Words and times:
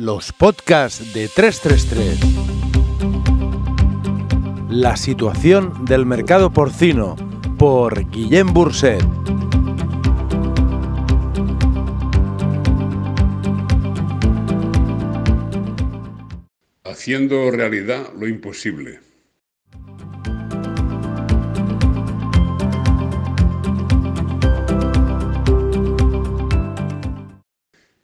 Los 0.00 0.32
podcasts 0.32 1.12
de 1.12 1.26
333. 1.26 2.20
La 4.70 4.96
situación 4.96 5.84
del 5.86 6.06
mercado 6.06 6.52
porcino 6.52 7.16
por 7.58 8.08
Guillem 8.08 8.52
Burset. 8.52 9.02
Haciendo 16.84 17.50
realidad 17.50 18.12
lo 18.16 18.28
imposible. 18.28 19.07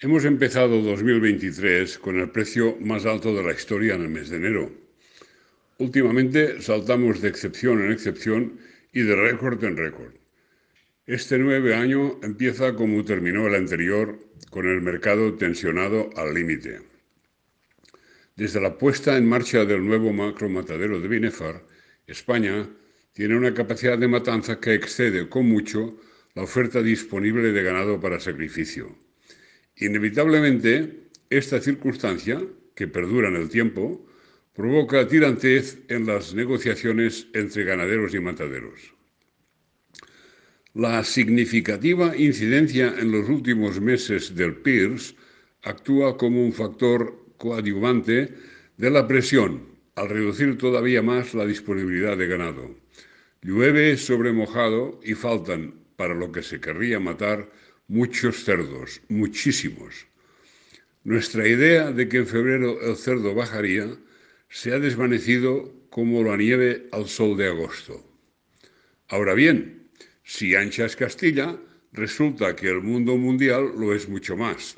Hemos 0.04 0.26
empezado 0.26 0.82
2023 0.82 1.96
con 1.96 2.20
el 2.20 2.28
precio 2.28 2.76
más 2.78 3.06
alto 3.06 3.34
de 3.34 3.42
la 3.42 3.54
historia 3.54 3.94
en 3.94 4.02
el 4.02 4.10
mes 4.10 4.28
de 4.28 4.36
enero. 4.36 4.70
Últimamente 5.78 6.60
saltamos 6.60 7.22
de 7.22 7.28
excepción 7.28 7.82
en 7.82 7.90
excepción 7.90 8.58
y 8.92 9.00
de 9.00 9.16
récord 9.16 9.64
en 9.64 9.78
récord. 9.78 10.12
Este 11.06 11.38
nuevo 11.38 11.74
año 11.74 12.20
empieza 12.22 12.74
como 12.74 13.02
terminó 13.02 13.46
el 13.46 13.54
anterior, 13.54 14.18
con 14.50 14.68
el 14.68 14.82
mercado 14.82 15.36
tensionado 15.36 16.10
al 16.16 16.34
límite. 16.34 16.80
Desde 18.36 18.60
la 18.60 18.76
puesta 18.76 19.16
en 19.16 19.26
marcha 19.26 19.64
del 19.64 19.86
nuevo 19.86 20.12
macro 20.12 20.50
matadero 20.50 21.00
de 21.00 21.08
Binefar, 21.08 21.64
España 22.06 22.68
tiene 23.14 23.38
una 23.38 23.54
capacidad 23.54 23.96
de 23.96 24.08
matanza 24.08 24.60
que 24.60 24.74
excede 24.74 25.30
con 25.30 25.46
mucho 25.48 25.98
la 26.34 26.42
oferta 26.42 26.82
disponible 26.82 27.52
de 27.52 27.62
ganado 27.62 27.98
para 27.98 28.20
sacrificio. 28.20 29.02
Inevitablemente, 29.76 31.08
esta 31.30 31.60
circunstancia, 31.60 32.40
que 32.74 32.88
perdura 32.88 33.28
en 33.28 33.36
el 33.36 33.48
tiempo, 33.48 34.06
provoca 34.54 35.08
tirantez 35.08 35.78
en 35.88 36.06
las 36.06 36.34
negociaciones 36.34 37.26
entre 37.34 37.64
ganaderos 37.64 38.14
y 38.14 38.20
mataderos. 38.20 38.94
La 40.74 41.02
significativa 41.04 42.16
incidencia 42.16 42.94
en 42.98 43.12
los 43.12 43.28
últimos 43.28 43.80
meses 43.80 44.34
del 44.34 44.56
PIRS 44.56 45.14
actúa 45.62 46.16
como 46.16 46.44
un 46.44 46.52
factor 46.52 47.26
coadyuvante 47.36 48.34
de 48.76 48.90
la 48.90 49.06
presión 49.06 49.74
al 49.96 50.08
reducir 50.08 50.58
todavía 50.58 51.02
más 51.02 51.34
la 51.34 51.46
disponibilidad 51.46 52.16
de 52.16 52.26
ganado. 52.26 52.74
Llueve 53.42 53.96
sobre 53.96 54.32
mojado 54.32 55.00
y 55.04 55.14
faltan, 55.14 55.74
para 55.96 56.14
lo 56.14 56.32
que 56.32 56.42
se 56.42 56.60
querría 56.60 56.98
matar, 56.98 57.48
muchos 57.88 58.44
cerdos, 58.44 59.02
muchísimos. 59.08 60.06
Nuestra 61.04 61.46
idea 61.46 61.92
de 61.92 62.08
que 62.08 62.18
en 62.18 62.26
febrero 62.26 62.80
el 62.80 62.96
cerdo 62.96 63.34
bajaría 63.34 63.96
se 64.48 64.72
ha 64.72 64.78
desvanecido 64.78 65.72
como 65.90 66.22
la 66.22 66.36
nieve 66.36 66.88
al 66.92 67.08
sol 67.08 67.36
de 67.36 67.48
agosto. 67.48 68.02
Ahora 69.08 69.34
bien, 69.34 69.90
si 70.22 70.54
ancha 70.54 70.86
es 70.86 70.96
Castilla, 70.96 71.58
resulta 71.92 72.56
que 72.56 72.68
el 72.68 72.80
mundo 72.80 73.16
mundial 73.16 73.72
lo 73.78 73.94
es 73.94 74.08
mucho 74.08 74.36
más. 74.36 74.76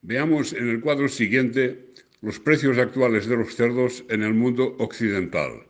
Veamos 0.00 0.52
en 0.52 0.68
el 0.68 0.80
cuadro 0.80 1.08
siguiente 1.08 1.92
los 2.22 2.40
precios 2.40 2.78
actuales 2.78 3.26
de 3.26 3.36
los 3.36 3.54
cerdos 3.54 4.04
en 4.08 4.22
el 4.22 4.32
mundo 4.32 4.76
occidental. 4.78 5.66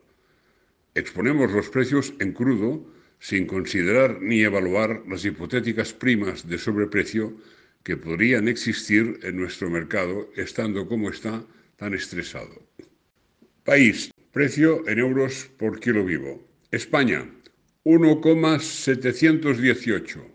Exponemos 0.95 1.51
los 1.51 1.69
precios 1.69 2.15
en 2.21 2.33
crudo 2.33 2.87
sin 3.25 3.47
considerar 3.47 4.21
ni 4.21 4.43
evaluar 4.43 5.03
las 5.09 5.25
hipotéticas 5.25 5.95
primas 5.95 6.47
de 6.47 6.59
sobreprecio 6.59 7.35
que 7.83 7.97
podrían 7.97 8.49
existir 8.49 9.19
en 9.23 9.39
nuestro 9.39 9.71
mercado 9.71 10.31
estando 10.37 10.87
como 10.87 11.09
está 11.09 11.43
tan 11.77 11.95
estresado. 11.95 12.63
País, 13.65 14.11
precio 14.31 14.87
en 14.87 14.99
euros 14.99 15.51
por 15.57 15.81
kilo 15.81 16.05
vivo. 16.05 16.47
España, 16.71 17.27
1,718. 17.85 20.31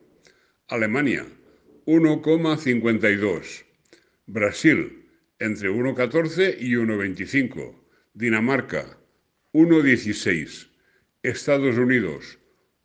Alemania, 0.70 1.28
1,52. 1.86 3.66
Brasil, 4.26 5.06
entre 5.38 5.70
1,14 5.70 6.58
y 6.60 6.74
1,25. 6.74 7.76
Dinamarca, 8.16 8.98
1,16. 9.54 10.70
Estados 11.22 11.78
Unidos, 11.78 12.40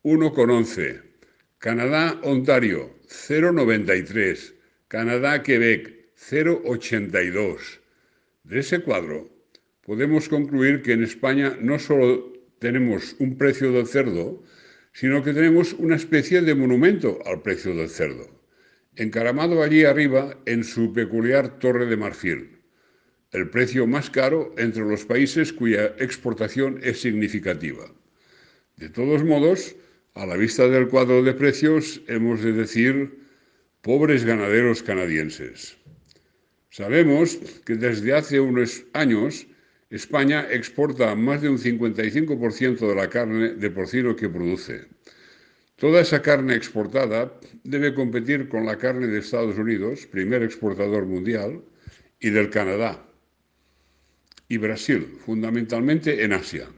1,11. 0.05 1.01
Canadá, 1.59 2.21
Ontario, 2.25 2.91
0,93. 3.09 4.53
Canadá, 4.89 5.43
Quebec, 5.43 6.13
0,82. 6.19 7.81
De 8.45 8.59
ese 8.61 8.81
cuadro, 8.81 9.31
podemos 9.81 10.29
concluir 10.29 10.83
que 10.83 10.93
en 10.93 11.05
España 11.05 11.57
no 11.59 11.79
solo 11.79 12.35
tenemos 12.59 13.17
un 13.19 13.39
precio 13.39 13.73
del 13.73 13.87
cerdo, 13.87 14.43
sino 14.93 15.23
que 15.23 15.33
tenemos 15.33 15.73
una 15.73 15.97
especie 15.97 16.43
de 16.43 16.55
monumento 16.55 17.21
al 17.25 17.41
precio 17.41 17.75
del 17.75 17.89
cerdo, 17.89 18.29
encaramado 18.97 19.63
allí 19.63 19.87
arriba 19.87 20.39
en 20.45 20.65
su 20.65 20.93
peculiar 20.93 21.59
torre 21.59 21.87
de 21.87 21.97
marfil, 21.97 22.59
el 23.33 23.49
precio 23.49 23.87
más 23.87 24.11
caro 24.11 24.55
entre 24.59 24.83
los 24.85 25.07
países 25.07 25.51
cuya 25.51 25.95
exportación 25.97 26.79
es 26.83 27.01
significativa. 27.01 27.91
De 28.77 28.91
todos 28.91 29.25
modos, 29.25 29.77
a 30.15 30.27
la 30.27 30.37
vista 30.37 30.69
del 30.69 30.89
cuadro 30.89 31.23
de 31.23 31.35
precios, 31.35 32.01
hemos 32.07 32.43
de 32.43 32.53
decir, 32.53 33.19
pobres 33.83 34.25
ganaderos 34.25 34.83
canadienses. 34.83 35.77
Sabemos 36.71 37.37
que 37.65 37.75
desde 37.75 38.15
hace 38.15 38.41
unos 38.41 38.85
años 38.93 39.47
España 39.91 40.47
exporta 40.51 41.15
más 41.15 41.43
de 41.43 41.49
un 41.49 41.59
55% 41.59 42.79
de 42.79 42.95
la 42.95 43.09
carne 43.09 43.55
de 43.55 43.71
porcino 43.71 44.17
que 44.17 44.29
produce. 44.29 44.87
Toda 45.77 46.01
esa 46.01 46.23
carne 46.23 46.55
exportada 46.55 47.33
debe 47.65 47.95
competir 47.95 48.49
con 48.49 48.65
la 48.65 48.79
carne 48.79 49.09
de 49.09 49.19
Estados 49.19 49.59
Unidos, 49.59 50.07
primer 50.07 50.43
exportador 50.43 51.07
mundial, 51.07 51.63
y 52.21 52.31
del 52.31 52.49
Canadá 52.51 53.05
y 54.49 54.57
Brasil, 54.57 55.07
fundamentalmente 55.25 56.25
en 56.25 56.33
Asia. 56.33 56.69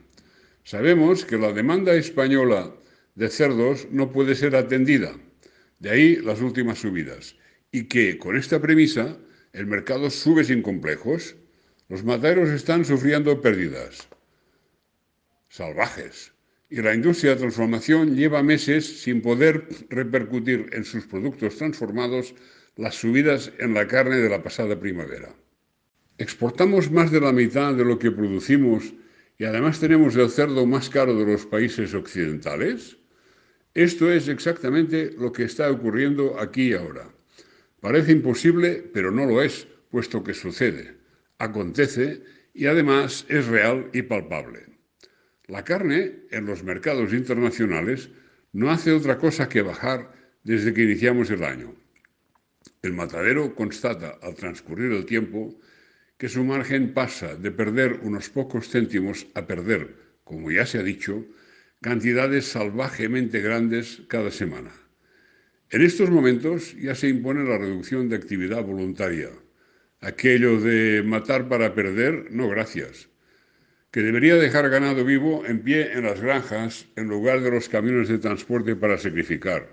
Sabemos 0.64 1.24
que 1.24 1.38
la 1.38 1.52
demanda 1.52 1.94
española 1.94 2.74
de 3.16 3.28
cerdos 3.28 3.88
no 3.90 4.12
puede 4.12 4.36
ser 4.36 4.54
atendida. 4.54 5.12
De 5.80 5.90
ahí 5.90 6.16
las 6.16 6.40
últimas 6.40 6.78
subidas. 6.78 7.36
Y 7.72 7.84
que 7.84 8.16
con 8.18 8.36
esta 8.36 8.60
premisa 8.60 9.18
el 9.52 9.66
mercado 9.66 10.08
sube 10.08 10.44
sin 10.44 10.62
complejos. 10.62 11.34
Los 11.88 12.04
mataderos 12.04 12.50
están 12.50 12.84
sufriendo 12.84 13.40
pérdidas 13.40 14.08
salvajes. 15.56 16.32
Y 16.68 16.82
la 16.82 16.94
industria 16.94 17.32
de 17.32 17.40
transformación 17.40 18.16
lleva 18.16 18.42
meses 18.42 19.02
sin 19.02 19.22
poder 19.22 19.68
repercutir 19.88 20.68
en 20.72 20.84
sus 20.84 21.06
productos 21.06 21.56
transformados 21.56 22.34
las 22.76 22.96
subidas 22.96 23.52
en 23.58 23.72
la 23.72 23.86
carne 23.86 24.16
de 24.16 24.28
la 24.28 24.42
pasada 24.42 24.78
primavera. 24.78 25.34
Exportamos 26.18 26.90
más 26.90 27.10
de 27.10 27.20
la 27.20 27.32
mitad 27.32 27.74
de 27.74 27.84
lo 27.84 27.98
que 27.98 28.10
producimos 28.10 28.92
y 29.38 29.44
además 29.44 29.80
tenemos 29.80 30.16
el 30.16 30.28
cerdo 30.28 30.66
más 30.66 30.90
caro 30.90 31.16
de 31.16 31.24
los 31.24 31.46
países 31.46 31.94
occidentales. 31.94 32.96
Esto 33.76 34.10
es 34.10 34.26
exactamente 34.28 35.10
lo 35.18 35.30
que 35.30 35.44
está 35.44 35.70
ocurriendo 35.70 36.40
aquí 36.40 36.70
y 36.70 36.72
ahora. 36.72 37.10
Parece 37.78 38.12
imposible, 38.12 38.82
pero 38.94 39.10
no 39.10 39.26
lo 39.26 39.42
es, 39.42 39.68
puesto 39.90 40.24
que 40.24 40.32
sucede, 40.32 40.96
acontece 41.36 42.22
y 42.54 42.64
además 42.68 43.26
es 43.28 43.46
real 43.48 43.90
y 43.92 44.00
palpable. 44.00 44.64
La 45.46 45.62
carne 45.62 46.20
en 46.30 46.46
los 46.46 46.64
mercados 46.64 47.12
internacionales 47.12 48.08
no 48.54 48.70
hace 48.70 48.92
otra 48.92 49.18
cosa 49.18 49.46
que 49.46 49.60
bajar 49.60 50.10
desde 50.42 50.72
que 50.72 50.84
iniciamos 50.84 51.30
el 51.30 51.44
año. 51.44 51.74
El 52.80 52.94
matadero 52.94 53.54
constata 53.54 54.18
al 54.22 54.36
transcurrir 54.36 54.90
el 54.92 55.04
tiempo 55.04 55.54
que 56.16 56.30
su 56.30 56.42
margen 56.44 56.94
pasa 56.94 57.36
de 57.36 57.50
perder 57.50 58.00
unos 58.04 58.30
pocos 58.30 58.70
céntimos 58.70 59.26
a 59.34 59.46
perder, 59.46 59.94
como 60.24 60.50
ya 60.50 60.64
se 60.64 60.78
ha 60.78 60.82
dicho, 60.82 61.26
cantidades 61.82 62.46
salvajemente 62.46 63.40
grandes 63.40 64.02
cada 64.08 64.30
semana. 64.30 64.72
En 65.70 65.82
estos 65.82 66.10
momentos 66.10 66.76
ya 66.80 66.94
se 66.94 67.08
impone 67.08 67.44
la 67.44 67.58
reducción 67.58 68.08
de 68.08 68.16
actividad 68.16 68.62
voluntaria. 68.62 69.30
Aquello 70.00 70.60
de 70.60 71.02
matar 71.02 71.48
para 71.48 71.74
perder, 71.74 72.28
no 72.30 72.48
gracias. 72.48 73.08
Que 73.90 74.02
debería 74.02 74.36
dejar 74.36 74.68
ganado 74.68 75.04
vivo 75.04 75.44
en 75.46 75.60
pie 75.62 75.92
en 75.92 76.04
las 76.04 76.20
granjas 76.20 76.86
en 76.96 77.08
lugar 77.08 77.40
de 77.40 77.50
los 77.50 77.68
camiones 77.68 78.08
de 78.08 78.18
transporte 78.18 78.76
para 78.76 78.98
sacrificar. 78.98 79.68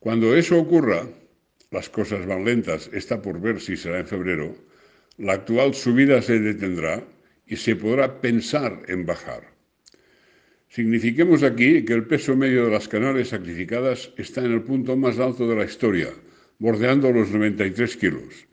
Cuando 0.00 0.34
eso 0.34 0.58
ocurra, 0.58 1.06
las 1.70 1.88
cosas 1.88 2.26
van 2.26 2.44
lentas, 2.44 2.90
está 2.92 3.22
por 3.22 3.40
ver 3.40 3.60
si 3.60 3.76
será 3.76 4.00
en 4.00 4.06
febrero, 4.06 4.56
la 5.18 5.34
actual 5.34 5.74
subida 5.74 6.20
se 6.22 6.40
detendrá 6.40 7.04
y 7.46 7.56
se 7.56 7.76
podrá 7.76 8.20
pensar 8.20 8.82
en 8.88 9.06
bajar. 9.06 9.51
Signifiquemos 10.72 11.42
aquí 11.42 11.84
que 11.84 11.92
el 11.92 12.06
peso 12.06 12.34
medio 12.34 12.64
de 12.64 12.70
las 12.70 12.88
canales 12.88 13.28
sacrificadas 13.28 14.10
está 14.16 14.42
en 14.42 14.52
el 14.52 14.62
punto 14.62 14.96
más 14.96 15.18
alto 15.18 15.46
de 15.46 15.54
la 15.54 15.66
historia, 15.66 16.08
bordeando 16.58 17.12
los 17.12 17.30
93 17.30 17.94
kilos. 17.98 18.48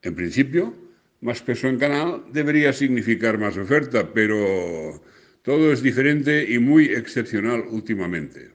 En 0.00 0.14
principio, 0.14 0.74
Más 1.20 1.42
peso 1.42 1.66
en 1.66 1.78
canal 1.78 2.24
debería 2.32 2.72
significar 2.72 3.38
más 3.38 3.56
oferta, 3.58 4.14
pero 4.14 5.02
todo 5.42 5.72
es 5.72 5.82
diferente 5.82 6.46
y 6.48 6.60
muy 6.60 6.84
excepcional 6.86 7.64
últimamente. 7.68 8.52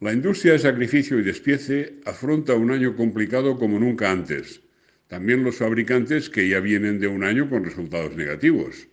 La 0.00 0.14
industria 0.14 0.54
de 0.54 0.60
sacrificio 0.60 1.20
y 1.20 1.22
despiece 1.22 2.00
afronta 2.06 2.54
un 2.54 2.70
año 2.70 2.96
complicado 2.96 3.58
como 3.58 3.78
nunca 3.78 4.10
antes. 4.10 4.62
También 5.06 5.44
los 5.44 5.56
fabricantes 5.56 6.30
que 6.30 6.48
ya 6.48 6.60
vienen 6.60 6.98
de 6.98 7.08
un 7.08 7.22
año 7.22 7.48
con 7.50 7.62
resultados 7.62 8.16
negativos. 8.16 8.88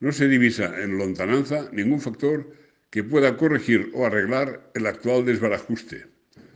No 0.00 0.12
se 0.12 0.28
divisa 0.28 0.80
en 0.80 0.96
lontananza 0.96 1.68
ningún 1.72 2.00
factor 2.00 2.52
que 2.90 3.02
pueda 3.02 3.36
corregir 3.36 3.90
o 3.94 4.06
arreglar 4.06 4.70
el 4.74 4.86
actual 4.86 5.24
desbarajuste. 5.24 6.06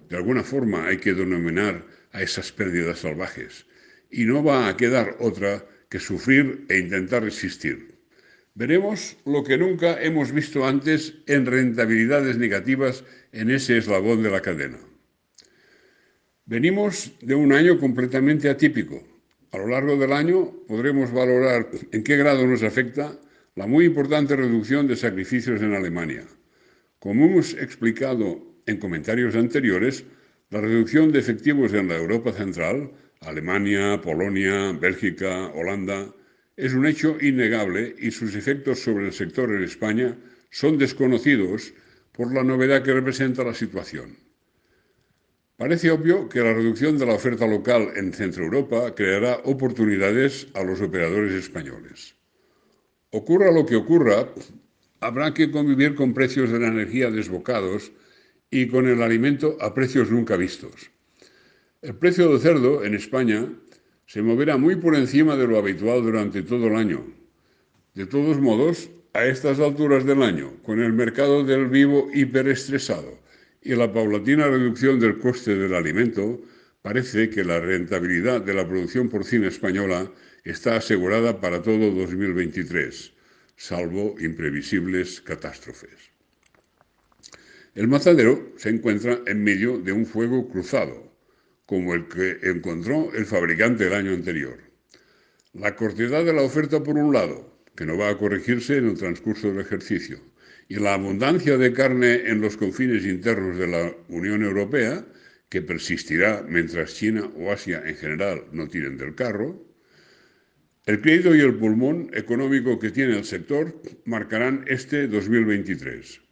De 0.08 0.16
alguna 0.16 0.44
forma 0.44 0.86
hay 0.86 0.98
que 0.98 1.12
denominar 1.12 1.84
a 2.12 2.22
esas 2.22 2.52
pérdidas 2.52 3.00
salvajes 3.00 3.66
y 4.10 4.26
no 4.26 4.44
va 4.44 4.68
a 4.68 4.76
quedar 4.76 5.16
otra 5.18 5.66
que 5.88 5.98
sufrir 5.98 6.66
e 6.68 6.78
intentar 6.78 7.24
resistir. 7.24 7.98
Veremos 8.54 9.16
lo 9.24 9.42
que 9.42 9.58
nunca 9.58 10.00
hemos 10.00 10.30
visto 10.30 10.66
antes 10.66 11.14
en 11.26 11.46
rentabilidades 11.46 12.36
negativas 12.36 13.02
en 13.32 13.50
ese 13.50 13.78
eslabón 13.78 14.22
de 14.22 14.30
la 14.30 14.42
cadena. 14.42 14.78
Venimos 16.44 17.12
de 17.22 17.34
un 17.34 17.52
año 17.52 17.80
completamente 17.80 18.50
atípico. 18.50 19.02
A 19.52 19.58
lo 19.58 19.68
largo 19.68 19.96
del 19.96 20.12
año 20.12 20.52
podremos 20.68 21.12
valorar 21.12 21.70
en 21.90 22.04
qué 22.04 22.16
grado 22.16 22.46
nos 22.46 22.62
afecta 22.62 23.18
la 23.54 23.66
muy 23.66 23.84
importante 23.84 24.34
reducción 24.34 24.86
de 24.86 24.96
sacrificios 24.96 25.60
en 25.60 25.74
Alemania. 25.74 26.24
Como 26.98 27.26
hemos 27.26 27.52
explicado 27.54 28.40
en 28.64 28.78
comentarios 28.78 29.34
anteriores, 29.34 30.04
la 30.48 30.62
reducción 30.62 31.12
de 31.12 31.18
efectivos 31.18 31.74
en 31.74 31.88
la 31.88 31.96
Europa 31.96 32.32
Central, 32.32 32.90
Alemania, 33.20 34.00
Polonia, 34.00 34.72
Bélgica, 34.72 35.48
Holanda, 35.54 36.14
es 36.56 36.72
un 36.72 36.86
hecho 36.86 37.18
innegable 37.20 37.94
y 37.98 38.10
sus 38.10 38.34
efectos 38.34 38.78
sobre 38.78 39.06
el 39.06 39.12
sector 39.12 39.50
en 39.50 39.64
España 39.64 40.16
son 40.50 40.78
desconocidos 40.78 41.74
por 42.12 42.32
la 42.32 42.44
novedad 42.44 42.82
que 42.82 42.94
representa 42.94 43.44
la 43.44 43.54
situación. 43.54 44.16
Parece 45.58 45.90
obvio 45.90 46.28
que 46.28 46.40
la 46.40 46.54
reducción 46.54 46.96
de 46.96 47.06
la 47.06 47.14
oferta 47.14 47.46
local 47.46 47.90
en 47.96 48.12
Centro 48.12 48.44
Europa 48.44 48.94
creará 48.94 49.40
oportunidades 49.44 50.48
a 50.54 50.62
los 50.64 50.80
operadores 50.80 51.32
españoles. 51.34 52.16
Ocurra 53.14 53.52
lo 53.52 53.66
que 53.66 53.76
ocurra, 53.76 54.32
habrá 55.00 55.34
que 55.34 55.50
convivir 55.50 55.94
con 55.94 56.14
precios 56.14 56.50
de 56.50 56.58
la 56.58 56.68
energía 56.68 57.10
desbocados 57.10 57.92
y 58.50 58.68
con 58.68 58.88
el 58.88 59.02
alimento 59.02 59.58
a 59.60 59.74
precios 59.74 60.10
nunca 60.10 60.38
vistos. 60.38 60.90
El 61.82 61.94
precio 61.94 62.30
del 62.30 62.40
cerdo 62.40 62.82
en 62.84 62.94
España 62.94 63.52
se 64.06 64.22
moverá 64.22 64.56
muy 64.56 64.76
por 64.76 64.94
encima 64.94 65.36
de 65.36 65.46
lo 65.46 65.58
habitual 65.58 66.02
durante 66.02 66.42
todo 66.42 66.68
el 66.68 66.74
año. 66.74 67.04
De 67.92 68.06
todos 68.06 68.40
modos, 68.40 68.88
a 69.12 69.26
estas 69.26 69.60
alturas 69.60 70.06
del 70.06 70.22
año, 70.22 70.54
con 70.62 70.80
el 70.80 70.94
mercado 70.94 71.44
del 71.44 71.68
vivo 71.68 72.08
hiperestresado 72.14 73.18
y 73.60 73.74
la 73.74 73.92
paulatina 73.92 74.48
reducción 74.48 74.98
del 74.98 75.18
coste 75.18 75.54
del 75.54 75.74
alimento, 75.74 76.40
parece 76.82 77.30
que 77.30 77.44
la 77.44 77.60
rentabilidad 77.60 78.42
de 78.42 78.54
la 78.54 78.66
producción 78.66 79.08
porcina 79.08 79.48
española 79.48 80.12
está 80.44 80.76
asegurada 80.76 81.40
para 81.40 81.62
todo 81.62 81.90
2023, 81.92 83.12
salvo 83.56 84.16
imprevisibles 84.20 85.20
catástrofes. 85.20 86.10
El 87.74 87.88
matadero 87.88 88.52
se 88.56 88.68
encuentra 88.68 89.20
en 89.26 89.42
medio 89.42 89.78
de 89.78 89.92
un 89.92 90.04
fuego 90.04 90.48
cruzado 90.48 91.12
como 91.66 91.94
el 91.94 92.06
que 92.06 92.38
encontró 92.42 93.10
el 93.14 93.24
fabricante 93.24 93.86
el 93.86 93.94
año 93.94 94.12
anterior. 94.12 94.58
La 95.54 95.74
cortedad 95.74 96.24
de 96.24 96.34
la 96.34 96.42
oferta 96.42 96.82
por 96.82 96.98
un 96.98 97.14
lado, 97.14 97.58
que 97.76 97.86
no 97.86 97.96
va 97.96 98.10
a 98.10 98.18
corregirse 98.18 98.76
en 98.76 98.90
el 98.90 98.98
transcurso 98.98 99.48
del 99.48 99.60
ejercicio, 99.60 100.18
y 100.68 100.74
la 100.74 100.94
abundancia 100.94 101.56
de 101.56 101.72
carne 101.72 102.28
en 102.28 102.40
los 102.40 102.56
confines 102.56 103.06
internos 103.06 103.56
de 103.56 103.68
la 103.68 103.96
Unión 104.08 104.42
Europea, 104.42 105.06
que 105.52 105.60
persistirá 105.60 106.42
mientras 106.48 106.94
China 106.94 107.30
o 107.36 107.52
Asia 107.52 107.82
en 107.84 107.94
general 107.96 108.46
no 108.52 108.68
tiren 108.68 108.96
del 108.96 109.14
carro, 109.14 109.62
el 110.86 111.02
crédito 111.02 111.36
y 111.36 111.40
el 111.40 111.56
pulmón 111.56 112.08
económico 112.14 112.78
que 112.78 112.90
tiene 112.90 113.18
el 113.18 113.26
sector 113.26 113.78
marcarán 114.06 114.64
este 114.66 115.06
2023. 115.08 116.22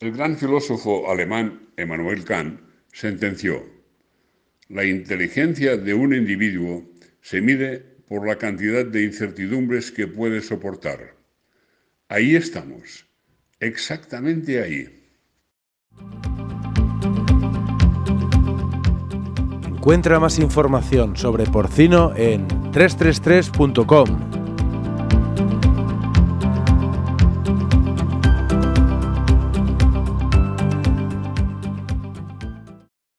El 0.00 0.10
gran 0.10 0.36
filósofo 0.36 1.08
alemán 1.08 1.68
Emmanuel 1.76 2.24
Kant 2.24 2.58
sentenció, 2.92 3.64
la 4.68 4.84
inteligencia 4.84 5.76
de 5.76 5.94
un 5.94 6.12
individuo 6.12 6.90
se 7.20 7.40
mide 7.40 7.78
por 8.08 8.26
la 8.26 8.38
cantidad 8.38 8.84
de 8.84 9.04
incertidumbres 9.04 9.92
que 9.92 10.08
puede 10.08 10.40
soportar. 10.40 11.14
Ahí 12.08 12.34
estamos, 12.34 13.06
exactamente 13.60 14.60
ahí. 14.60 15.00
Encuentra 19.80 20.20
más 20.20 20.38
información 20.38 21.16
sobre 21.16 21.46
porcino 21.46 22.12
en 22.14 22.46
333.com. 22.70 24.39